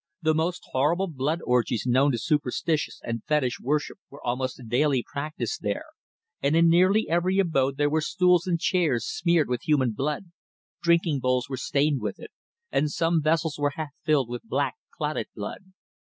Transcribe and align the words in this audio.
The 0.23 0.33
most 0.33 0.63
horrible 0.71 1.05
blood 1.05 1.41
orgies 1.45 1.85
known 1.85 2.11
to 2.11 2.17
superstition 2.17 2.93
and 3.03 3.23
fetish 3.27 3.59
worship 3.59 3.99
were 4.09 4.25
almost 4.25 4.59
daily 4.67 5.05
practised 5.05 5.61
there, 5.61 5.85
and 6.41 6.55
in 6.55 6.71
nearly 6.71 7.07
every 7.07 7.37
abode 7.37 7.77
there 7.77 7.87
were 7.87 8.01
stools 8.01 8.47
and 8.47 8.59
chairs 8.59 9.05
smeared 9.05 9.47
with 9.47 9.61
human 9.61 9.91
blood, 9.91 10.31
drinking 10.81 11.19
bowls 11.19 11.47
were 11.49 11.57
stained 11.57 12.01
with 12.01 12.17
it, 12.17 12.31
and 12.71 12.89
some 12.89 13.21
vessels 13.21 13.59
were 13.59 13.73
half 13.75 13.89
filled 14.03 14.27
with 14.27 14.41
black 14.41 14.73
clotted 14.91 15.27
blood. 15.35 15.65